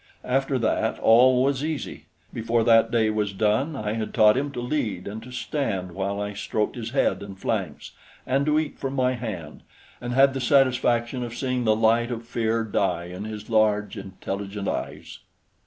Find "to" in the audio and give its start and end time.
4.53-4.59, 5.21-5.31, 8.47-8.57